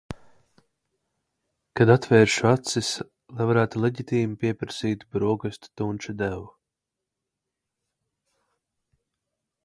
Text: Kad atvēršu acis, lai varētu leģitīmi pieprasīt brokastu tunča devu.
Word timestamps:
Kad 1.79 1.89
atvēršu 1.95 2.47
acis, 2.51 2.87
lai 3.41 3.45
varētu 3.49 3.83
leģitīmi 3.83 4.39
pieprasīt 4.43 5.05
brokastu 5.17 5.71
tunča 5.81 6.15
devu. 6.23 6.47